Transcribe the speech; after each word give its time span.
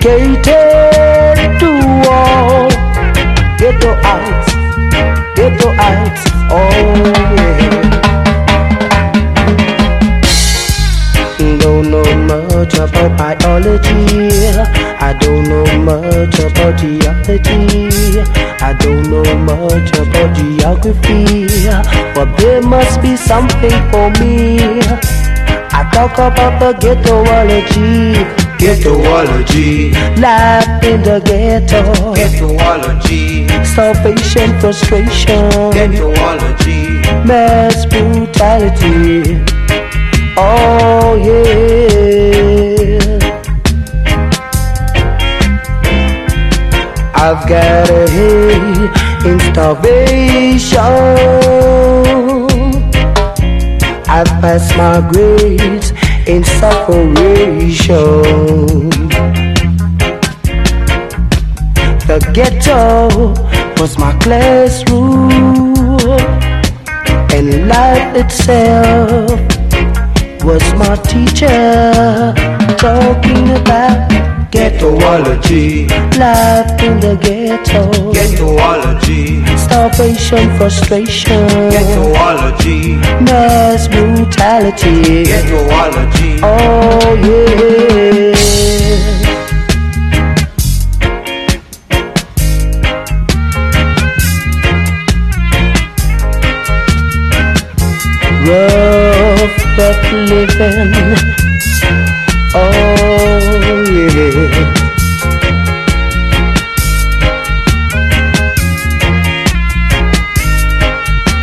dedicated 0.00 1.60
to 1.60 1.70
all 2.08 2.68
ghetto 3.58 3.92
heights, 4.00 4.52
ghetto 5.36 5.72
heights. 5.74 6.22
Oh 6.50 6.70
yeah. 7.36 7.80
Don't 11.58 11.90
know 11.90 12.04
much 12.26 12.74
about 12.74 13.16
biology. 13.18 14.28
I 15.00 15.12
don't 15.20 15.44
know 15.44 15.64
much 15.78 16.38
about 16.38 16.78
geology. 16.78 18.20
I 18.62 18.74
don't 18.78 19.10
know 19.10 19.24
much 19.38 19.90
about 19.98 20.34
geography. 20.34 21.46
But 22.14 22.36
there 22.38 22.62
must 22.62 23.02
be 23.02 23.16
something 23.16 23.78
for 23.90 24.10
me. 24.20 24.58
I 25.72 25.88
talk 25.92 26.14
about 26.14 26.58
the 26.58 26.72
ghettoology. 26.80 28.39
Ghettoology. 28.60 29.90
Life 30.20 30.84
in 30.84 31.02
the 31.02 31.18
ghetto. 31.24 31.82
Ghettoology. 32.12 33.48
Starvation, 33.64 34.60
frustration. 34.60 35.48
Ghettoology. 35.72 37.00
Mass 37.26 37.86
brutality. 37.86 39.40
Oh 40.36 41.16
yeah. 41.24 41.80
I've 47.14 47.48
got 47.48 47.88
a 47.88 48.10
hate 48.10 48.92
in 49.24 49.40
starvation. 49.40 50.80
I've 54.06 54.26
passed 54.42 54.76
my 54.76 55.00
grades 55.10 55.89
in 56.30 56.44
separation. 56.44 58.22
The 62.08 62.18
ghetto 62.32 63.34
was 63.80 63.98
my 63.98 64.12
classroom, 64.24 65.30
and 67.36 67.68
life 67.68 68.14
itself 68.22 69.30
was 70.44 70.64
my 70.74 70.94
teacher 71.12 72.32
talking 72.78 73.46
about 73.60 74.08
Ghettoology. 74.52 75.88
life 76.18 76.80
in 76.86 76.94
the 77.00 77.14
ghetto, 77.26 77.82
Ghettoology. 78.12 79.44
starvation, 79.58 80.44
frustration, 80.58 81.46
Ghettoology. 81.74 82.98
Mass 84.40 84.72
brutality. 84.80 85.24
Ghettoology. 85.24 86.40
Oh 86.42 87.14
yeah. 87.24 87.50
Rough 98.46 99.56
but 99.76 99.98
living. 100.28 100.92
Oh 102.54 102.60
yeah. 103.90 104.78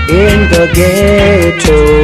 In 0.09 0.49
the 0.49 0.63
ghetto. 0.73 1.96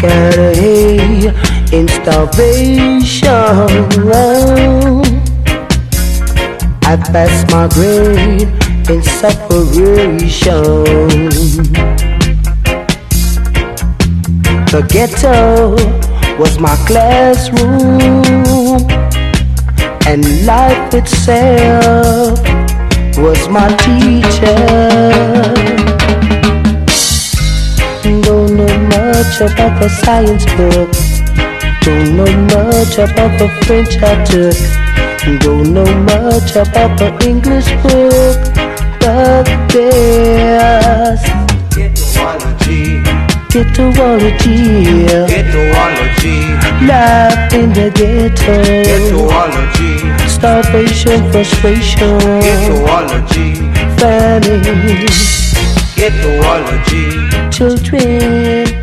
Got 0.00 0.38
in 1.72 1.88
starvation. 1.88 3.26
I 6.84 6.96
passed 7.12 7.50
my 7.50 7.66
grade 7.68 8.48
in 8.88 9.02
separation. 9.02 10.84
The 14.70 14.82
ghetto 14.88 15.74
was 16.38 16.60
my 16.60 16.76
classroom, 16.86 18.22
and 20.06 20.46
life 20.46 20.94
itself 20.94 22.38
was 23.18 23.48
my 23.48 23.68
teacher. 23.78 24.54
Much 29.18 29.40
about 29.40 29.80
the 29.82 29.88
science 29.88 30.44
book. 30.54 30.92
Don't 31.82 32.16
know 32.16 32.30
much 32.54 32.98
about 32.98 33.36
the 33.36 33.48
French 33.66 33.98
I 34.00 34.14
took. 34.22 34.54
Don't 35.40 35.74
know 35.74 35.90
much 36.06 36.54
about 36.54 36.96
the 37.00 37.10
English 37.26 37.66
book. 37.82 38.38
But 39.00 39.42
there's 39.72 41.20
Ghettoology. 41.74 43.02
ghettoology. 43.50 44.62
Ghettoology. 45.26 46.38
Life 46.86 47.52
in 47.54 47.72
the 47.72 47.90
ghetto. 47.98 48.56
Ghettoology. 48.86 50.28
Starvation, 50.28 51.28
frustration. 51.32 52.20
Ghettoology. 52.46 53.48
Famine. 53.98 54.62
Ghettoology. 55.98 57.50
Children. 57.50 58.77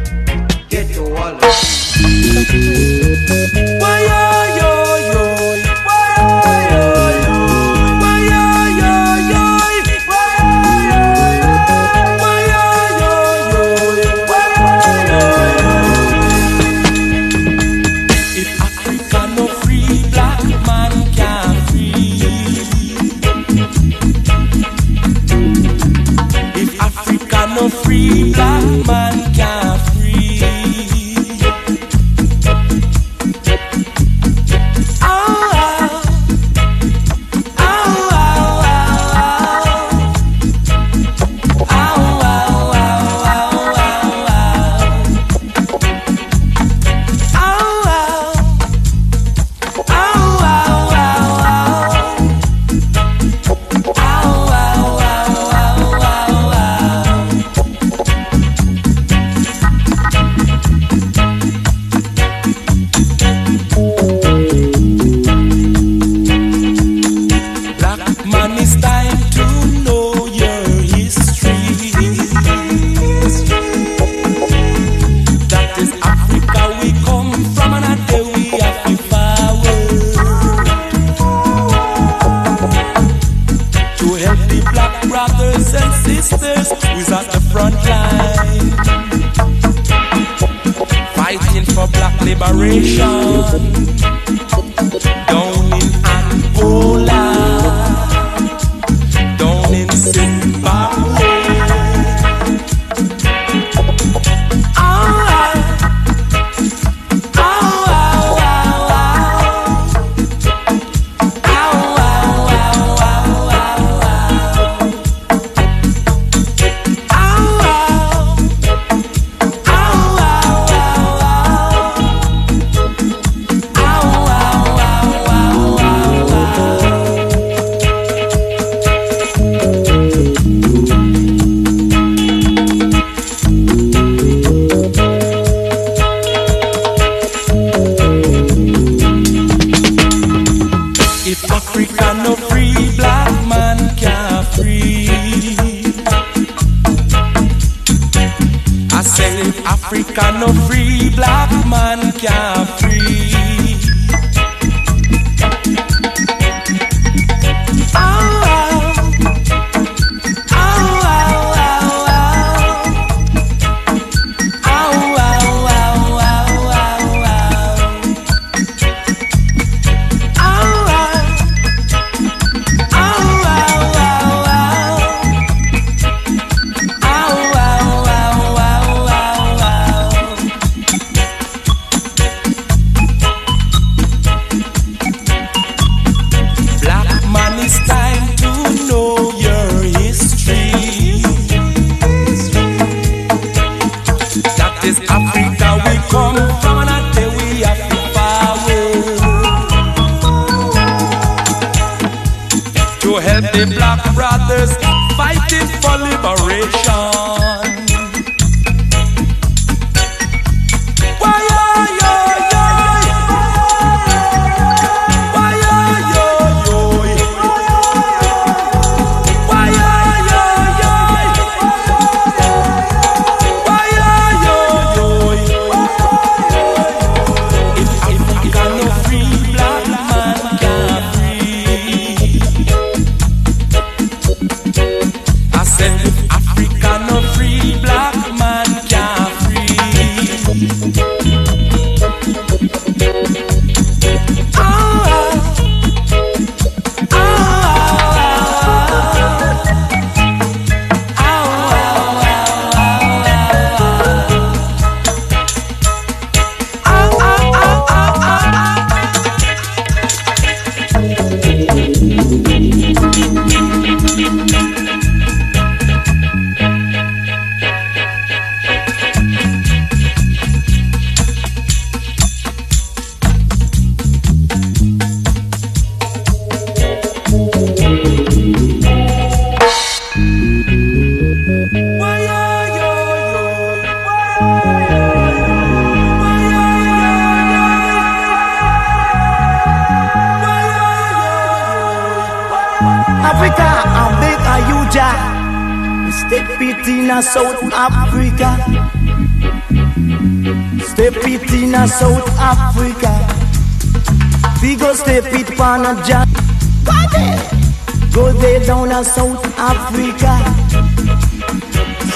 Africa. 309.57 310.33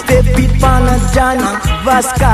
Step 0.01 0.25
it 0.38 0.63
on 0.63 0.84
a 0.84 0.98
Jana 1.13 1.50
Vasca. 1.84 2.34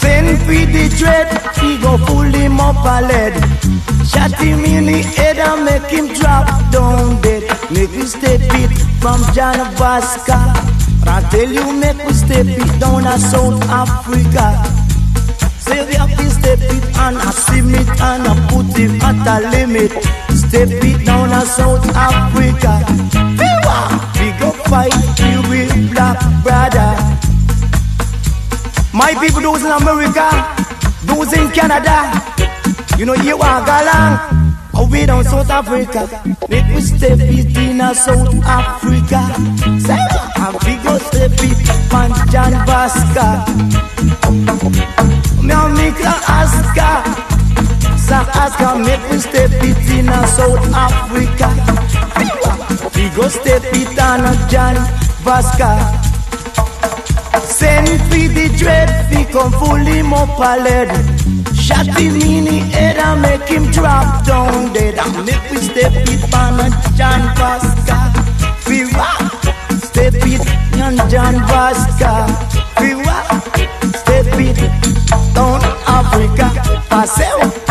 Send 0.00 0.40
free 0.44 0.64
the 0.64 0.88
threat, 0.96 1.28
he 1.58 1.76
go 1.76 1.98
pull 2.06 2.32
him 2.40 2.58
up 2.58 2.76
a 2.94 2.98
lead. 3.06 3.34
Shot 4.08 4.32
him 4.40 4.64
in 4.64 4.86
the 4.86 5.02
head 5.02 5.38
and 5.38 5.64
make 5.66 5.90
him 5.90 6.06
drop 6.14 6.46
down 6.72 7.20
dead. 7.20 7.42
Make 7.70 7.90
we 7.90 8.06
step 8.06 8.40
it 8.40 8.78
in 21.38 21.46
South 21.46 21.86
Africa. 21.94 22.72
We 24.18 24.28
go 24.40 24.50
fight 24.68 24.92
we 25.20 25.36
with 25.48 25.92
black 25.92 26.18
brother. 26.42 26.90
My 28.92 29.14
people 29.20 29.42
those 29.42 29.62
in 29.64 29.70
America, 29.70 30.28
those 31.04 31.32
in 31.32 31.50
Canada, 31.52 32.12
you 32.98 33.06
know 33.06 33.14
you 33.14 33.38
are 33.38 33.62
galang. 33.66 34.36
Away 34.74 35.06
down 35.06 35.24
South 35.24 35.50
Africa, 35.50 36.08
make 36.48 36.66
we 36.74 36.80
step 36.80 37.18
it 37.20 37.56
in 37.56 37.80
a 37.80 37.94
South 37.94 38.34
Africa. 38.44 39.20
Say, 39.80 39.98
and 40.38 40.54
we 40.64 40.76
go 40.84 40.98
step 40.98 41.32
it 41.34 41.58
John 42.30 42.52
Vasca. 42.66 43.28
Me 45.42 45.52
and 45.52 45.74
make 45.74 46.00
a 46.00 46.14
Aska. 46.28 46.90
Sa 47.96 48.24
Aska, 48.34 48.78
make 48.78 49.04
we 49.10 49.18
step 49.18 49.50
it 49.52 49.90
in 49.90 50.08
a 50.08 50.26
South 50.26 50.66
Africa. 50.74 51.48
We 52.94 53.08
go 53.10 53.28
step 53.28 53.62
it 53.64 53.98
on 53.98 54.24
a 54.24 54.34
John 54.50 54.76
Vasca. 55.24 55.70
Send 57.42 57.88
for 58.08 58.28
the 58.34 58.54
dread, 58.58 58.88
we 59.10 59.24
come 59.24 59.52
fully 59.52 60.00
up 60.00 60.38
a 60.38 60.62
lead. 60.62 60.88
Shot 61.54 61.86
him 61.86 62.16
in 62.16 62.44
the 62.44 62.58
head 62.74 62.96
and 62.96 63.22
make 63.22 63.48
him 63.48 63.70
drop 63.70 64.24
down 64.24 64.72
dead. 64.72 64.98
And 64.98 65.26
make 65.26 65.50
we 65.50 65.58
step 65.58 65.92
it 65.94 66.34
on 66.34 66.60
a 66.60 66.70
John 66.96 67.22
Vasca. 67.36 67.98
We 68.68 68.84
rock. 68.94 69.32
Step 69.82 70.14
it 70.14 70.40
on 70.80 70.96
John 71.10 71.34
Vasca. 71.48 72.67
Africa. 76.18 76.82
Pass 76.88 77.20
out. 77.20 77.67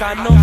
I 0.00 0.14
know 0.14 0.37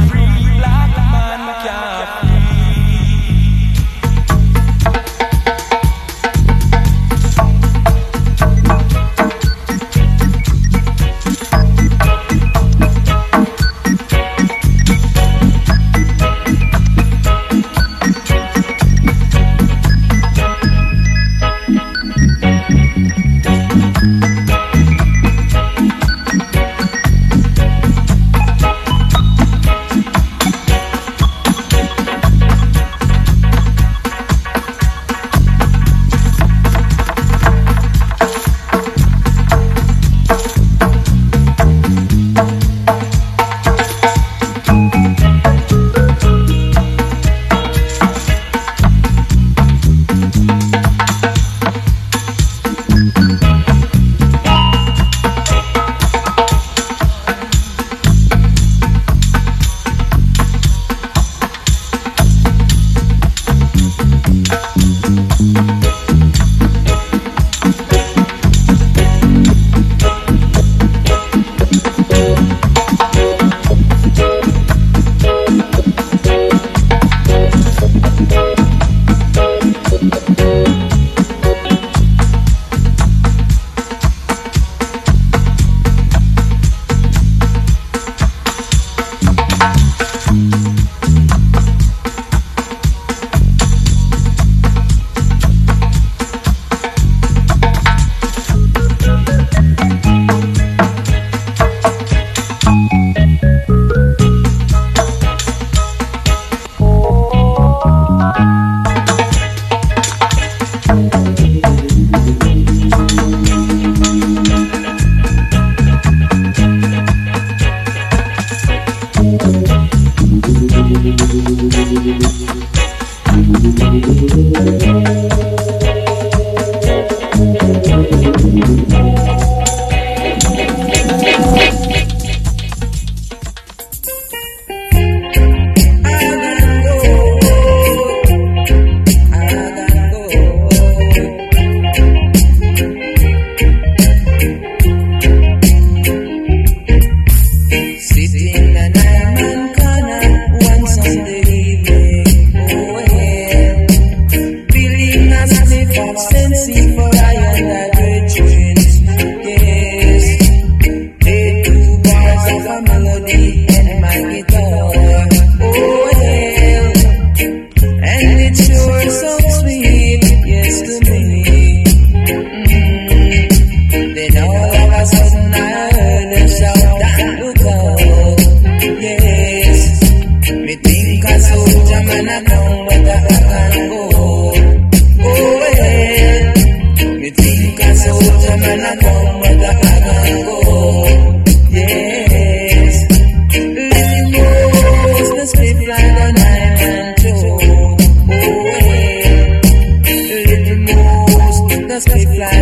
mouse, 201.96 202.04
the 202.04 202.55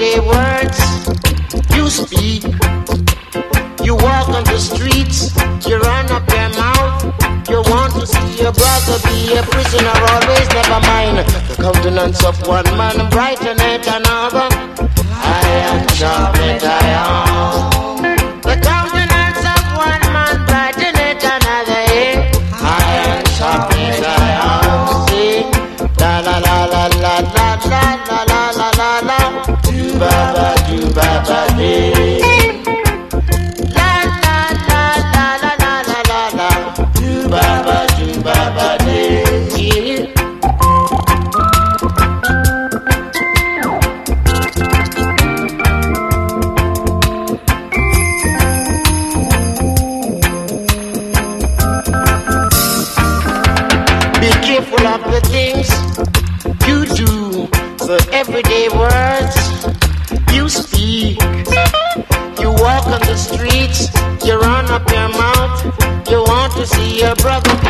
everyday 0.00 0.20
words 0.26 0.78
you 1.76 1.90
speak. 1.90 2.42
You 3.84 3.94
walk 3.96 4.28
on 4.28 4.44
the 4.44 4.58
streets, 4.58 5.34
you 5.66 5.78
run 5.78 6.10
up 6.10 6.28
your 6.30 6.48
mouth. 6.56 7.48
You 7.48 7.62
want 7.70 7.92
to 7.94 8.06
see 8.06 8.42
your 8.42 8.52
brother 8.52 8.98
be 9.04 9.36
a 9.36 9.42
prisoner, 9.42 9.92
always 10.12 10.48
never 10.48 10.80
mind. 10.86 11.18
The 11.48 11.56
countenance 11.56 12.24
of 12.24 12.46
one 12.46 12.64
man 12.76 13.10
brighteneth 13.10 13.86
another. 13.88 14.48
I 15.10 15.42
am 15.68 15.86
Charlie 15.88 16.58
Dion. 16.58 17.79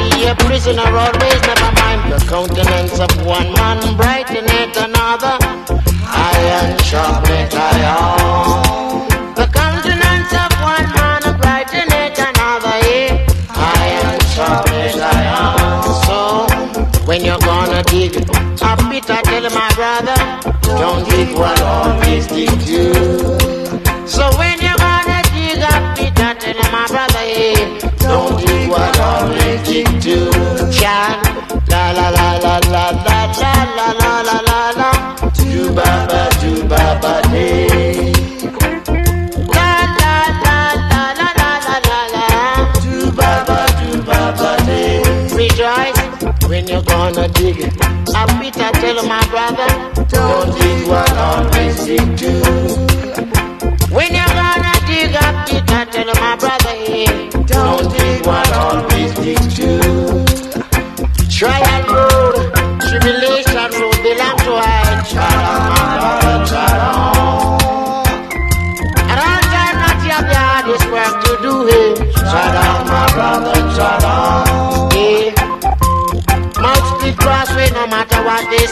be 0.08 0.26
a 0.26 0.34
prisoner 0.34 0.82
always, 0.86 1.40
never 1.42 1.72
mind. 1.80 2.12
The 2.12 2.20
countenance 2.28 2.98
of 2.98 3.10
one 3.26 3.52
man 3.54 3.80
brighteneth 3.98 4.76
another. 4.76 5.36
Iron 6.06 6.76
sharpeneth 6.88 7.54
iron. 7.54 9.08
The 9.34 9.46
countenance 9.52 10.32
of 10.42 10.50
one 10.72 10.88
man 10.96 11.22
brighteneth 11.40 12.18
another. 12.28 12.78
Iron 13.54 14.20
sharpeneth 14.34 15.00
iron. 15.00 15.82
So, 16.06 17.06
when 17.06 17.24
you're 17.24 17.38
gonna 17.38 17.82
dig 17.84 18.16
a 18.16 18.72
bit, 18.88 19.10
I 19.10 19.22
tell 19.22 19.46
my 19.50 19.70
brother, 19.78 20.18
don't 20.80 21.08
dig 21.08 21.36
what 21.36 21.60
always 21.62 22.26
dig 22.26 22.62
you. 22.62 23.19
You're 46.80 46.96
gonna 46.96 47.28
dig 47.28 47.58
it. 47.58 47.72
I 48.14 48.26
Peter 48.40 48.70
tell 48.80 49.02
my 49.06 49.24
brother, 49.28 49.68
don't 50.08 50.58
dig 50.58 50.88
what 50.88 51.12
always 51.16 51.84
dig 51.84 52.16
to. 52.18 52.32
When 53.94 54.12
you're 54.14 54.34
gonna 54.40 54.74
dig 54.86 55.14
up 55.16 55.46
the 55.46 55.62
dirt, 55.66 55.92
tell 55.92 56.10
my 56.14 56.36
brother, 56.36 56.74
hey, 56.86 57.28
don't 57.46 57.92
dig 57.92 58.26
what 58.26 58.52
always 58.52 59.14
dig 59.14 59.50
to. 59.56 59.59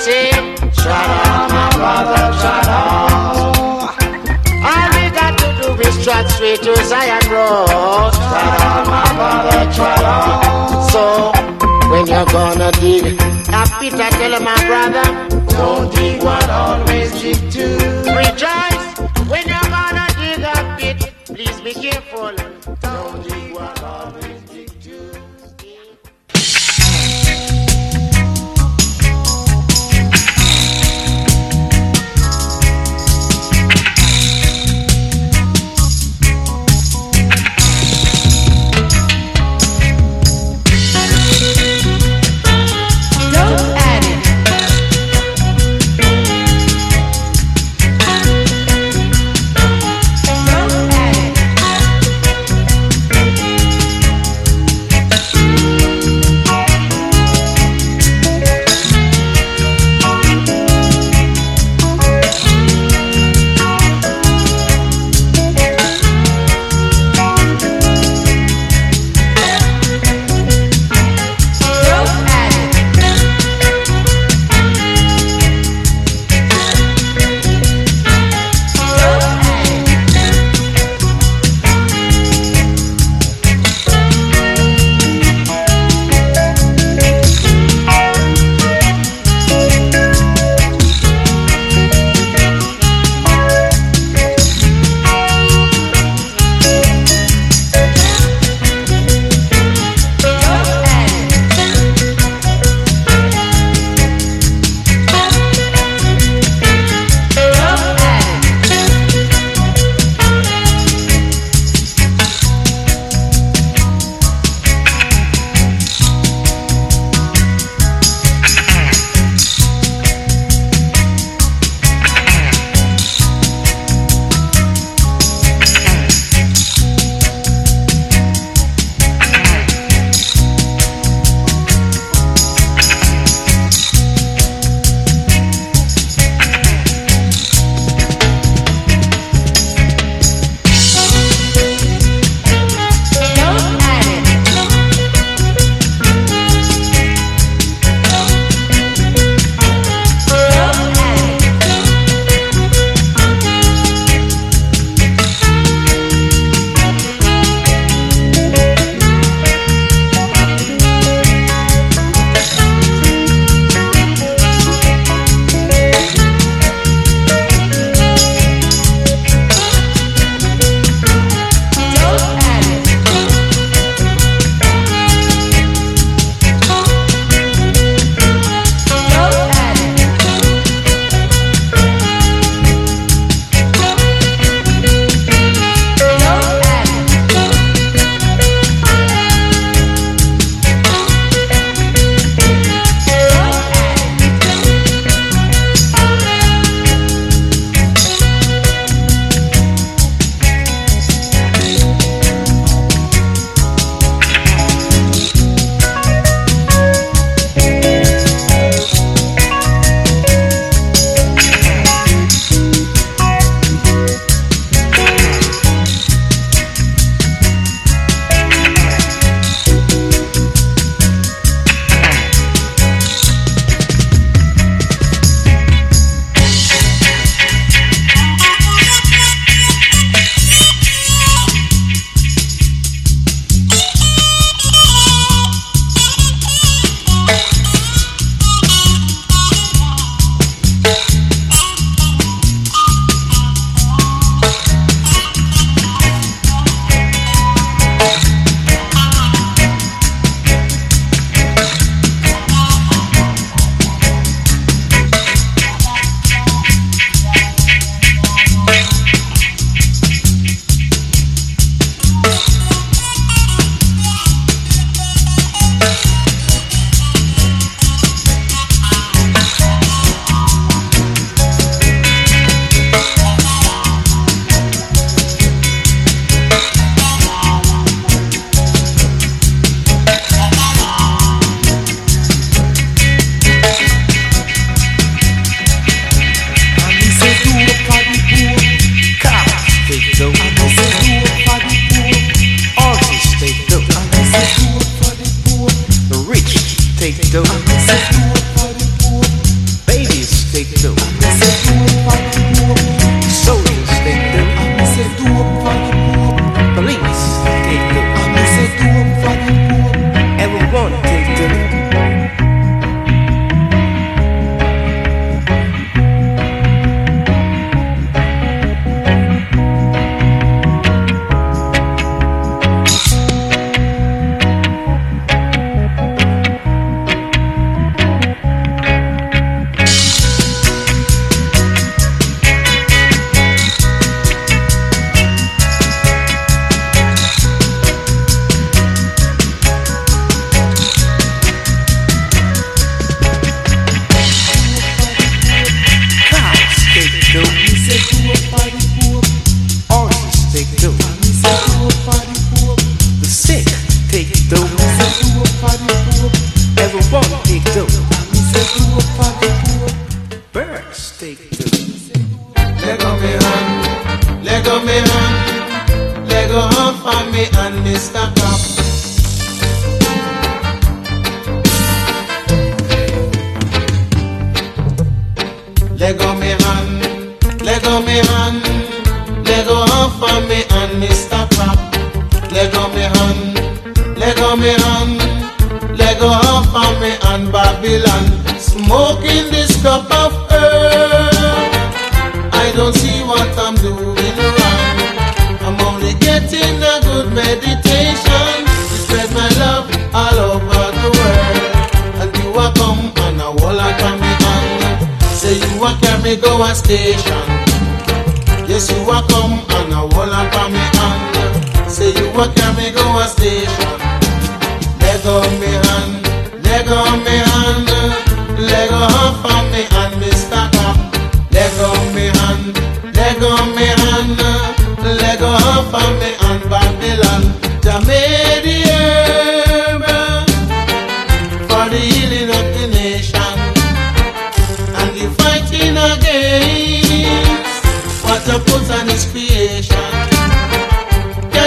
Say. 0.09 0.31
On, 0.33 1.49
my 1.55 1.67
brother, 1.77 2.25
on. 2.69 3.57
All 4.69 4.89
we 4.97 5.05
got 5.19 5.33
to 5.41 5.49
do 5.61 5.69
is 5.87 5.97
trot 6.05 6.27
straight 6.31 6.61
to 6.67 6.75
Zion 6.91 7.25
Road. 7.33 8.15
On, 8.49 8.85
my 8.95 9.07
brother, 9.19 9.63
on. 10.05 10.89
So, 10.93 11.03
when 11.91 12.05
you're 12.07 12.31
gonna 12.37 12.71
dig, 12.81 13.19
now 13.53 13.65
Peter 13.81 14.11
tell 14.19 14.35
my 14.41 14.59
brother, 14.69 15.07
don't 15.57 15.95
dig 15.95 16.23
what 16.23 16.49
always 16.51 17.11
dig 17.21 17.41
to. 17.53 17.69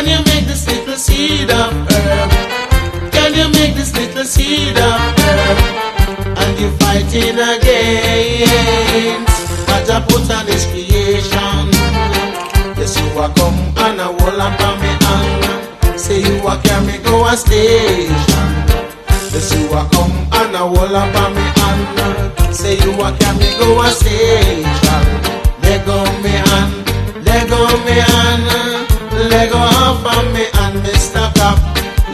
Can 0.01 0.09
you 0.09 0.23
make 0.33 0.45
this 0.47 0.65
little 0.65 0.97
seed 0.97 1.51
of 1.51 1.71
herb? 1.93 2.31
Can 3.11 3.35
you 3.35 3.47
make 3.53 3.75
this 3.75 3.93
little 3.95 4.25
seed 4.25 4.75
of 4.75 4.99
herb? 5.21 5.57
And 6.41 6.59
you 6.59 6.71
fighting 6.81 7.37
against 7.37 8.09
what 9.69 9.85
I 9.93 10.01
put 10.09 10.25
on 10.33 10.47
his 10.47 10.65
creation. 10.73 11.69
Yes, 12.81 12.97
you 12.97 13.19
are 13.19 13.29
come 13.35 13.53
and 13.77 14.01
a 14.01 14.09
wall 14.09 14.41
up 14.41 14.59
on 14.59 14.81
me 14.81 14.89
hand. 15.05 15.99
Say 15.99 16.21
you 16.25 16.47
are 16.47 16.57
carry 16.63 16.97
go 17.03 17.27
a 17.27 17.37
station. 17.37 18.49
Yes, 19.29 19.53
you 19.53 19.69
are 19.69 19.87
come 19.91 20.11
and 20.33 20.55
a 20.55 20.65
wall 20.65 20.95
up 20.95 21.15
on 21.15 21.35
me 21.35 21.45
hand. 21.61 22.55
Say 22.55 22.73
you 22.73 22.99
are 22.99 23.13
carry 23.21 23.53
go 23.61 23.79
a 23.81 23.89
station. 23.91 25.05
Leg 25.61 25.87
on 25.87 26.23
me 26.23 26.33
hand, 26.49 26.73
leg 27.23 27.51
on 27.51 27.85
me 27.85 28.01
hand, 28.01 28.90
leg 29.13 29.51
off 29.53 30.05
on 30.05 30.33
me 30.33 30.45
and 30.63 30.83
Mr. 30.85 31.33
Cop. 31.35 31.59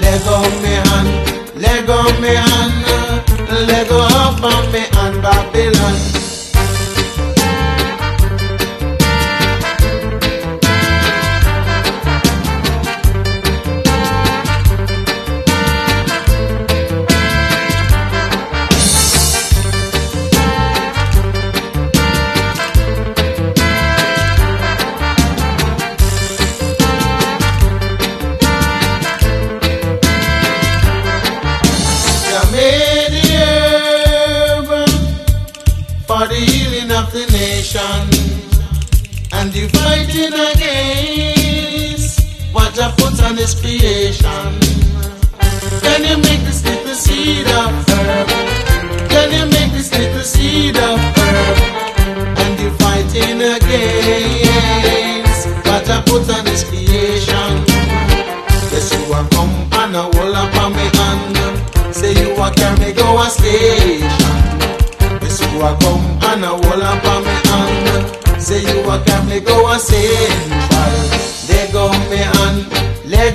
Leg 0.01 0.27
on 0.27 0.51
me 0.63 0.73
hand, 0.87 1.61
leg 1.61 1.89
on 1.89 2.21
me 2.21 2.33
hand, 2.35 2.85
uh, 2.87 3.65
leg 3.67 3.91
off 3.91 4.43
on 4.43 4.71
me 4.71 4.83
and 4.91 5.21
Babylon. 5.21 6.16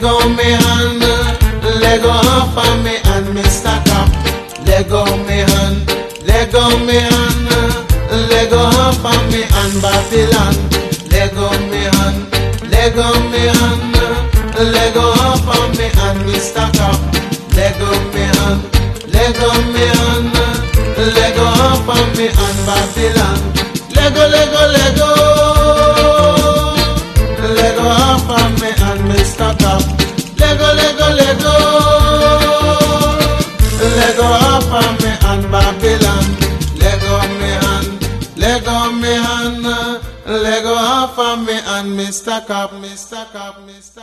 Leg 0.03 0.11
on 0.11 0.37
me 0.37 0.43
hand, 0.43 1.01
leg 1.81 2.05
off 2.05 2.57
on 2.57 2.83
me 2.83 2.97
and 3.05 3.27
Mr. 3.37 3.73
Cop. 3.87 4.11
Leg 4.67 4.91
on 4.91 5.27
me 5.27 5.39
hand, 5.51 5.87
leg 6.27 6.55
on 6.55 6.87
me 6.87 6.99
hand, 6.99 7.49
leg 8.31 8.53
off 8.53 9.05
on 9.05 9.31
me 9.31 9.43
and 9.45 9.75
Babylon. 9.81 10.55
Leg 11.11 11.37
on 11.37 11.71
me 11.71 11.83
hand, 11.95 12.21
leg 12.71 12.99
on 12.99 13.31
me 13.31 13.47
hand, 13.59 13.95
leg 14.75 14.97
off 14.97 15.47
on 15.47 15.71
me 15.79 15.87
and 16.07 16.21
Mr. 16.27 16.67
Cop. 16.77 17.01
Leg 17.55 17.81
on 17.81 18.03
me 18.13 18.25
hand, 18.37 18.63
leg 19.15 19.37
on 19.51 19.73
me 19.73 19.87
hand, 20.01 20.35
leg 21.15 21.39
off 21.39 21.89
on 21.89 22.17
me 22.17 22.27
and 22.27 22.67
Babylon. 22.67 23.12
Mr. 42.13 42.47
Cop, 42.47 42.73
Mr. 42.73 43.25
Cop, 43.33 43.57
Mr. 43.67 44.02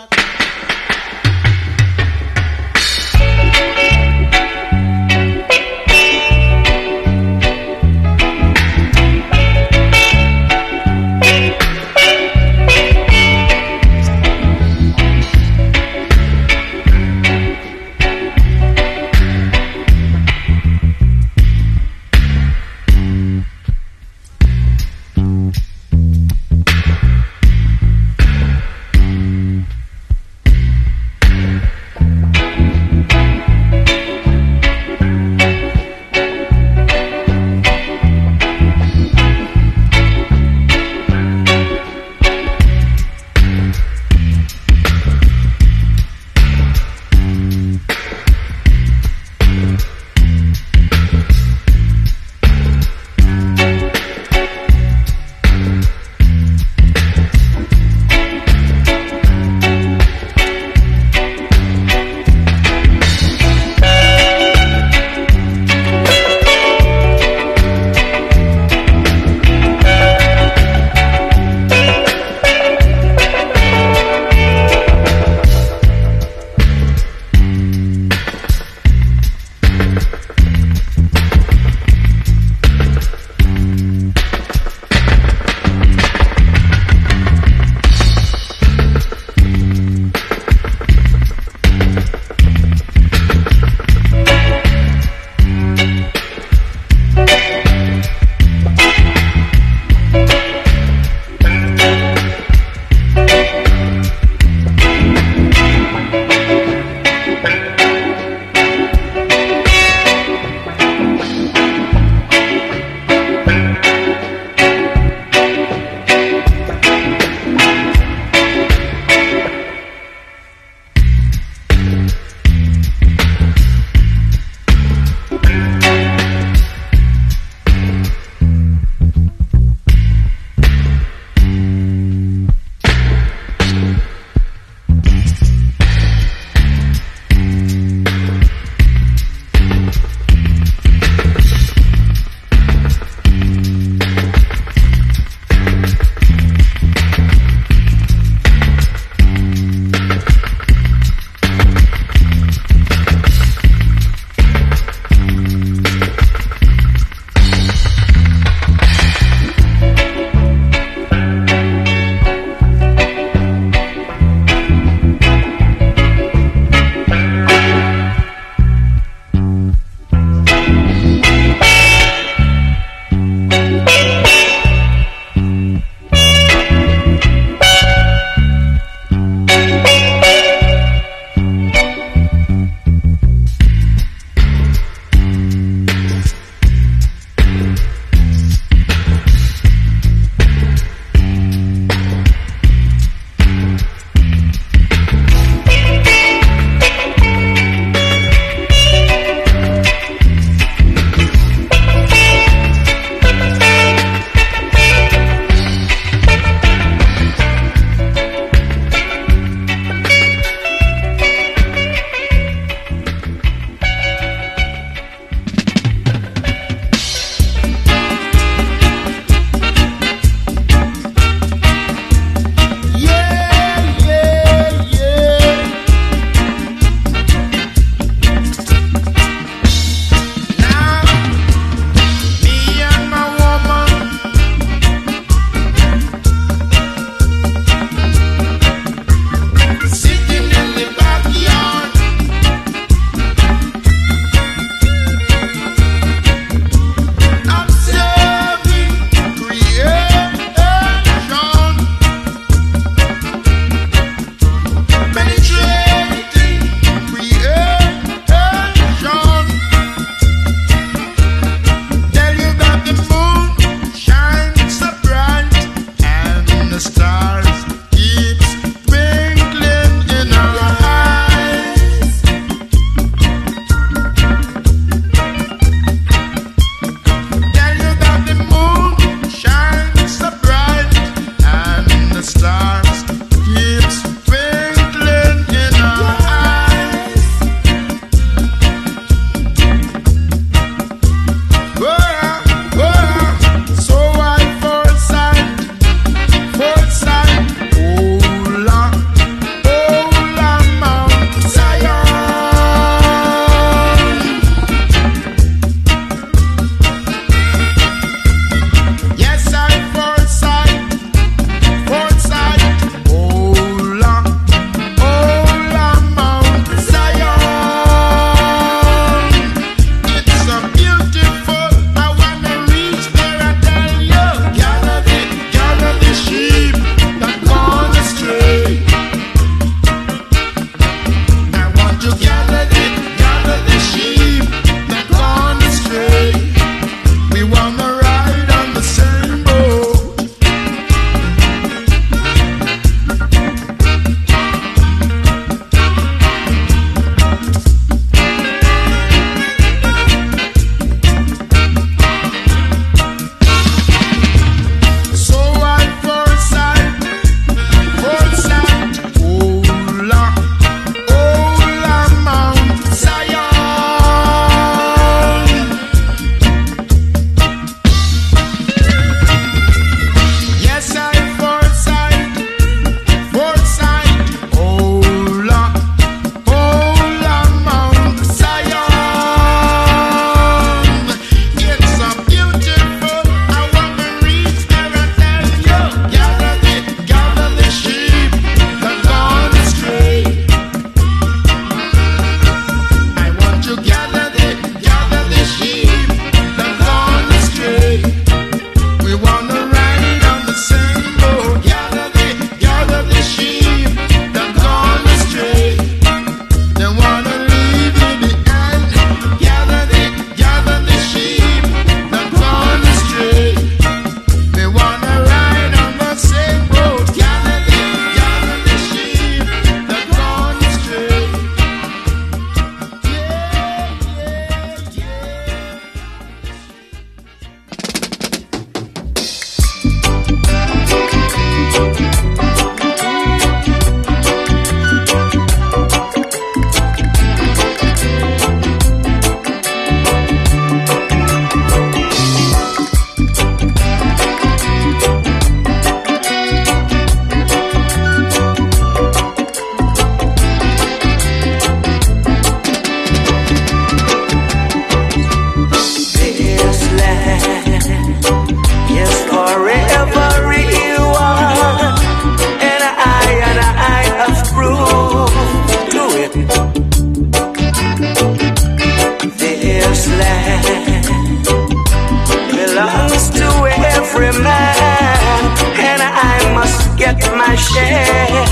share 477.57 478.45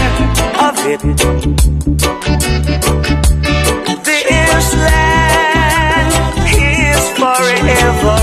of 0.65 0.77
it. 0.85 1.01
This 4.03 4.73
land 4.73 6.13
is 6.49 7.03
forever 7.17 8.17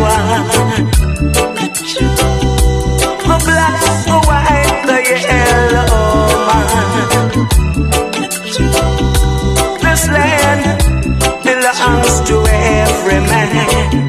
one. 0.00 0.86
The 3.28 3.36
black, 3.44 3.80
the 4.06 4.18
white, 4.28 4.76
the 4.86 4.98
yellow 5.26 6.12
man. 6.48 7.18
This 9.82 10.02
land 10.08 10.62
belongs 11.44 12.14
to 12.28 12.36
every 12.48 13.20
man. 13.20 14.06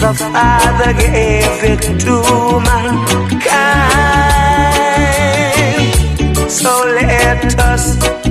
The 0.00 0.12
Father 0.14 0.92
gave 0.92 1.62
it 1.64 1.82
to 2.00 2.14
mankind. 2.60 3.23
Let 7.06 7.58
us 7.60 8.23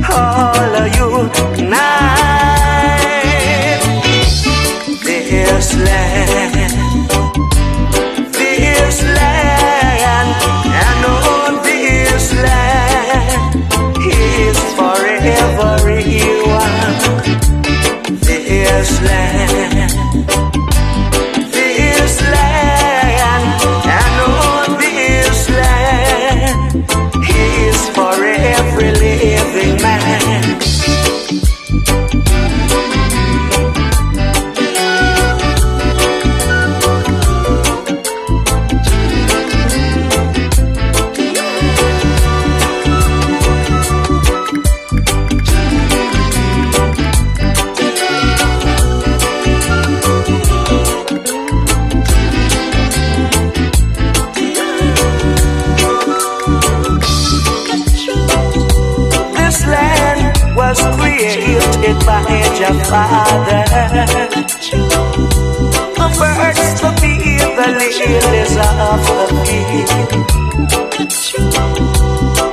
lilies 67.91 68.55
of 68.55 69.01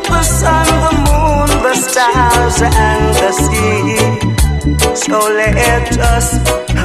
the 0.08 0.22
sun, 0.22 0.66
the 0.66 0.90
moon, 1.06 1.48
the 1.62 1.74
stars, 1.74 2.58
and 2.62 3.14
the 3.20 3.30
sea. 3.42 3.98
So 4.94 5.16
let 5.18 5.98
us 5.98 6.28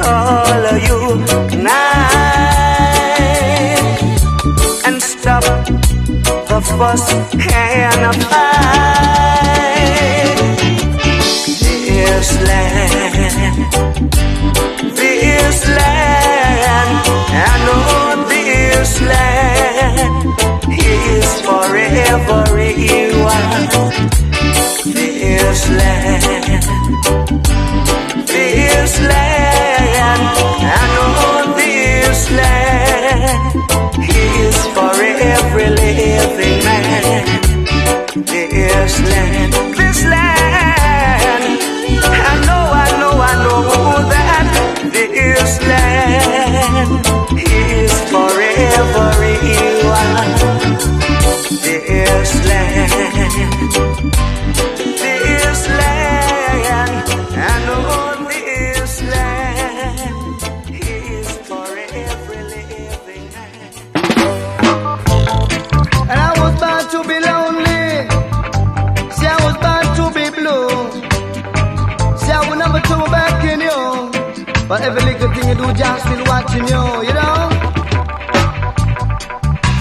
all 0.06 0.64
unite 0.78 1.72
and 4.86 4.96
stop 5.02 5.44
the 6.48 6.60
fuss 6.78 7.04
and 7.12 8.00
the 8.04 8.12
fight. 8.28 9.26
This 11.86 12.30
land, 12.46 13.56
this 14.96 15.58
land, 15.68 16.92
and 17.32 17.68
all 17.70 17.85
this 18.86 19.00
land 19.00 20.26
is 20.70 21.40
forever 21.40 22.42
one. 23.18 23.66
This 24.94 25.68
land, 25.70 26.64
this 28.26 29.00
land, 29.00 30.38
and 30.62 30.94
all 31.24 31.46
this 31.56 32.30
land 32.30 33.56
is 33.98 34.56
for 34.74 34.94
every 35.34 35.68
living 35.82 36.58
man. 36.64 37.26
This 38.24 38.55
watching 76.56 76.68
you, 76.68 77.08
you 77.08 77.14
know. 77.14 77.50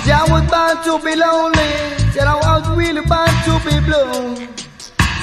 See, 0.04 0.12
I 0.12 0.26
was 0.30 0.44
born 0.50 0.76
to 0.84 1.06
be 1.06 1.16
lonely. 1.16 2.12
See, 2.12 2.20
I 2.20 2.36
was 2.36 2.70
really 2.78 3.02
born 3.02 3.34
to 3.46 3.54
be 3.66 3.76
blue. 3.86 4.48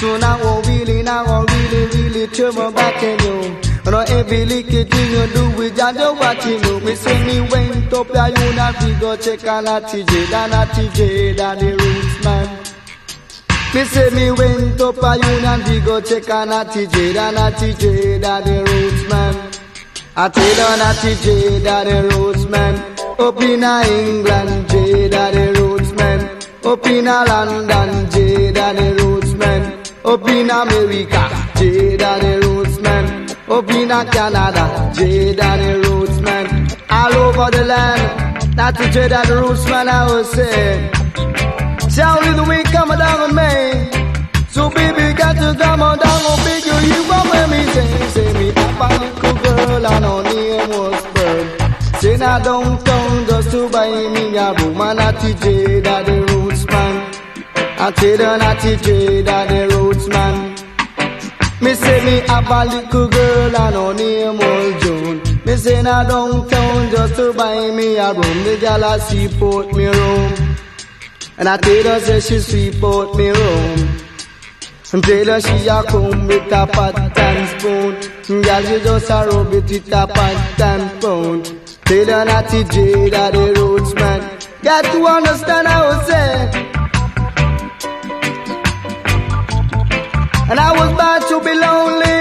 So 0.00 0.16
now 0.16 0.38
I 0.38 0.62
really, 0.66 1.02
now 1.02 1.24
I 1.24 1.44
really, 1.44 1.86
really 1.86 2.26
turn 2.28 2.74
back 2.74 3.02
in 3.02 3.18
you. 3.20 3.56
And 3.84 3.94
every 4.10 4.46
little 4.46 4.84
thing 4.84 5.10
you 5.10 5.26
do, 5.32 5.50
we 5.56 5.70
just 5.70 5.98
watching 6.20 6.62
you. 6.62 6.80
Me 6.80 6.94
say 6.94 7.24
me 7.24 7.40
went 7.48 7.92
up 7.92 8.08
there, 8.08 8.28
you 8.28 8.54
not 8.54 8.82
we 8.82 8.94
go 8.94 9.16
check 9.16 9.44
on 9.46 9.66
a 9.66 9.80
TJ, 9.80 10.30
dan 10.30 10.52
a 10.52 10.66
TJ, 10.66 11.36
dan 11.36 11.58
the 11.58 11.70
roots 11.76 12.24
man. 12.24 12.58
Me 13.74 13.84
say 13.84 14.10
me 14.10 14.30
went 14.32 14.80
up 14.80 15.02
a 15.02 15.16
union, 15.16 15.62
we 15.68 15.80
go 15.80 16.00
check 16.00 16.28
on 16.30 16.48
a 16.48 16.64
TJ, 16.64 17.14
dan 17.14 17.36
a 17.36 17.50
TJ, 17.50 18.20
dan 18.20 18.42
the 18.44 18.70
roots 18.70 19.08
man. 19.10 19.71
I 20.14 20.28
tell 20.28 20.60
on 20.66 20.80
a 20.80 20.92
TJ, 21.00 21.64
dan 21.64 21.86
the 21.86 22.14
roots 22.14 22.44
man. 22.44 22.74
Up 23.18 23.40
in 23.40 23.64
a 23.64 23.80
England, 23.88 24.68
J, 24.68 25.08
dan 25.08 25.32
the 25.32 25.58
roots 25.58 25.92
man. 25.92 26.20
Up 26.64 26.86
in 26.86 27.06
a 27.06 27.24
London, 27.24 28.10
J, 28.10 28.52
dan 28.52 28.76
the 28.76 29.02
roots 29.02 29.32
man. 29.32 29.82
Up 30.04 30.28
in 30.28 30.50
America, 30.50 31.24
J, 31.56 31.96
dan 31.96 32.20
the 32.20 32.46
roots 32.46 32.78
man. 32.80 33.26
Up 33.48 33.70
in 33.70 33.90
a 33.90 34.04
Canada, 34.04 34.92
J, 34.94 35.34
dan 35.34 35.58
the 35.60 35.88
roots 35.88 36.20
man. 36.20 36.68
All 36.90 37.14
over 37.14 37.50
the 37.50 37.64
land, 37.64 38.52
that's 38.54 38.76
the 38.76 38.88
J, 38.90 39.08
dan 39.08 39.26
the 39.26 39.36
roots 39.40 39.64
man, 39.66 39.88
I 39.88 40.04
was 40.12 40.30
saying. 40.30 40.92
See 41.88 42.02
how 42.02 42.20
the 42.20 42.44
we 42.44 42.62
come 42.64 42.90
down 42.90 43.20
on 43.20 43.34
me. 43.34 44.01
So 44.52 44.68
baby, 44.68 45.14
got 45.14 45.34
to 45.36 45.58
come 45.58 45.80
on 45.80 45.98
down 45.98 46.22
on 46.30 46.38
big 46.44 46.62
you. 46.66 47.08
Want 47.08 47.30
when 47.30 47.50
me 47.52 47.64
say, 47.72 48.08
say 48.10 48.32
me 48.34 48.50
a 48.50 48.88
little 49.00 49.34
girl 49.42 49.86
and 49.86 50.04
her 50.04 50.22
name 50.24 50.68
was 50.68 51.02
Bird. 51.14 51.96
Say 52.00 52.16
now 52.18 52.38
downtown 52.38 53.26
just 53.26 53.50
to 53.52 53.70
buy 53.70 53.88
me 53.88 54.36
a 54.36 54.52
boom 54.52 54.78
and 54.78 55.00
a 55.00 55.12
TJ 55.20 55.84
that 55.84 56.04
the 56.04 56.20
roots 56.34 56.66
man. 56.66 57.14
I 57.78 57.90
tell 57.92 58.18
her 58.18 58.36
not 58.36 58.58
TJ 58.58 59.24
that 59.24 59.48
the 59.48 59.74
roots 59.74 60.06
man. 60.08 60.52
Me 61.62 61.72
say 61.74 62.04
me 62.04 62.20
a 62.28 62.64
little 62.66 63.08
girl 63.08 63.56
and 63.56 63.74
her 63.74 63.94
name 63.94 64.36
was 64.36 64.82
June. 64.82 65.22
Me 65.46 65.56
say 65.56 65.80
now 65.80 66.04
downtown 66.04 66.90
just 66.90 67.16
to 67.16 67.32
buy 67.32 67.70
me 67.70 67.96
a 67.96 68.12
room. 68.12 68.44
The 68.44 68.58
gal 68.60 68.84
a 68.84 69.00
seaport 69.00 69.72
me 69.74 69.86
room. 69.86 70.56
And 71.38 71.48
I 71.48 71.56
tell 71.56 71.84
her 71.84 72.00
say 72.00 72.20
she 72.20 72.38
sweep 72.38 72.84
out 72.84 73.16
me 73.16 73.30
room. 73.30 74.11
Her 74.92 75.00
she 75.40 75.66
a 75.68 75.82
come 75.84 76.26
with 76.26 76.52
a 76.52 76.66
pot 76.66 77.18
and 77.18 77.48
spoon. 77.48 78.42
Girl 78.42 78.62
she 78.62 78.78
just 78.84 79.08
a 79.08 79.26
rub 79.26 79.54
it 79.54 79.64
with 79.64 79.88
a 79.88 80.06
pot 80.06 80.60
and 80.60 81.00
spoon. 81.00 81.42
Tell 81.86 82.04
her 82.04 82.24
not 82.26 82.48
to 82.50 82.58
a 82.58 83.30
the 83.32 83.54
roots 83.58 83.94
man. 83.94 84.20
Got 84.62 84.84
to 84.84 85.06
understand 85.06 85.66
how 85.66 85.86
I 85.86 86.04
say. 86.04 86.32
And 90.50 90.60
I 90.60 90.72
was 90.76 90.90
born 91.00 91.20
to 91.30 91.36
be 91.40 91.54
lonely. 91.56 92.20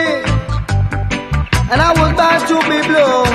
And 1.72 1.82
I 1.82 1.92
was 2.00 2.12
born 2.16 2.40
to 2.52 2.58
be 2.72 2.80
blue. 2.88 3.26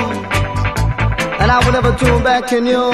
And 1.41 1.51
I 1.51 1.63
will 1.63 1.73
never 1.73 1.95
turn 1.95 2.23
back 2.23 2.51
in 2.53 2.65
you. 2.65 2.89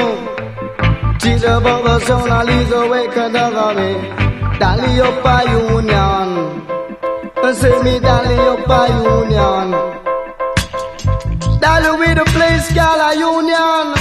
Tira 1.19 1.61
bobo 1.61 1.99
sona 1.99 2.43
lizo 2.43 2.89
weka 2.89 4.32
dagame 4.51 4.59
Dali 4.59 4.97
yopa 4.97 5.35
union 5.45 6.29
Say 7.53 7.81
me 7.83 7.99
dali 7.99 8.35
yopa 8.35 8.79
union 8.89 9.69
Dali 11.61 11.91
with 11.99 12.17
the 12.17 12.25
place 12.33 12.71
gala 12.73 13.13
union. 13.15 13.95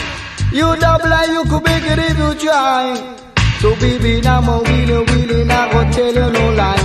You 0.53 0.77
double 0.81 1.13
and 1.13 1.33
you 1.33 1.45
could 1.45 1.63
make 1.65 1.85
it 1.85 1.99
if 1.99 2.19
you 2.19 2.35
try. 2.35 2.95
So 3.61 3.77
baby 3.77 4.21
now 4.21 4.41
my 4.41 4.59
wheelie 4.59 5.05
wheelie 5.07 5.47
now 5.47 5.71
go 5.73 5.81
tell 5.93 6.13
you 6.13 6.33
no 6.33 6.53
lie. 6.55 6.83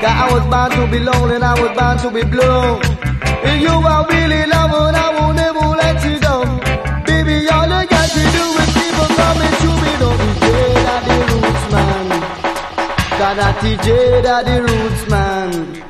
Cause 0.00 0.04
I 0.04 0.28
was 0.32 0.44
bound 0.50 0.72
to 0.74 0.86
be 0.86 0.98
lonely 0.98 1.36
and 1.36 1.44
I 1.44 1.54
was 1.60 1.72
bound 1.76 2.00
to 2.00 2.10
be 2.10 2.22
blue. 2.24 2.78
If 3.48 3.62
you 3.62 3.70
are 3.72 4.06
really 4.08 4.44
loving 4.52 4.94
I 5.04 5.08
will 5.16 5.32
never 5.32 5.66
let 5.80 6.04
you 6.04 6.20
go. 6.20 6.44
Baby 7.06 7.48
all 7.48 7.66
you 7.72 7.88
got 7.88 8.08
to 8.10 8.22
do 8.36 8.44
is 8.60 8.70
people 8.76 9.08
coming 9.16 9.47
That 13.28 13.56
TJ 13.60 14.22
the 14.22 14.62
roots 14.62 15.10
man. 15.10 15.82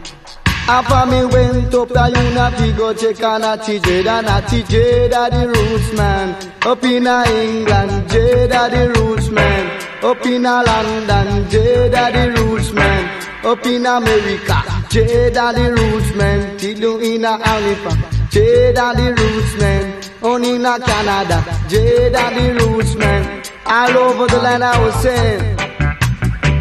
Apa 0.66 1.07
me 1.07 1.24
went 1.24 1.72
up 1.72 1.89
the 1.89 2.05
unity 2.11 2.72
go 2.76 2.93
check 2.93 3.22
on 3.22 3.45
a 3.45 3.57
TJ 3.57 4.03
that 4.03 4.26
a 4.26 4.45
TJ 4.45 5.09
the 5.09 5.47
roots 5.47 5.93
man. 5.97 6.34
Up 6.66 6.82
in 6.82 7.07
a 7.07 7.22
England 7.30 8.11
J 8.11 8.49
the 8.49 8.93
roots 8.97 9.30
man. 9.30 9.64
Up 10.03 10.26
in 10.26 10.47
a 10.47 10.62
London 10.64 11.49
J 11.49 11.89
the 11.89 12.34
roots 12.36 12.72
man. 12.72 13.05
Up 13.45 13.64
in 13.64 13.86
America 13.86 14.59
J 14.91 15.30
the 15.30 15.74
roots 15.78 16.14
man. 16.16 16.59
Till 16.59 16.76
you 16.76 16.99
in 16.99 17.24
a 17.24 17.39
Halifax 17.39 18.32
J 18.34 18.72
the 18.72 19.14
roots 19.16 19.57
man. 19.61 20.03
On 20.22 20.45
in 20.45 20.66
a 20.66 20.78
Canada 20.80 21.45
J 21.68 22.09
the 22.11 22.66
roots 22.66 22.97
man. 22.97 23.43
All 23.64 23.97
over 23.97 24.26
the 24.26 24.39
land 24.39 24.64
I 24.64 24.84
was 24.84 24.95
saying 25.03 25.57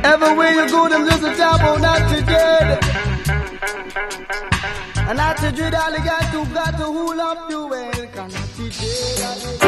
Everywhere 0.04 0.52
you 0.52 0.70
go 0.70 0.90
them 0.90 1.04
lose 1.04 1.24
a 1.24 1.36
tap 1.36 1.64
on 1.64 1.82
that 1.82 2.02
TJ 2.10 2.98
and 5.10 5.22
I 5.22 5.34
to 5.36 5.52
dread 5.54 5.74
all 5.74 5.94
got 6.04 6.32
to 6.34 6.54
got 6.54 6.72
to 6.72 6.84
hold 6.84 7.18
up 7.20 7.50
you 7.50 7.68
well 7.68 7.92
Can 7.94 8.32
I 8.36 8.44
teach 8.58 9.67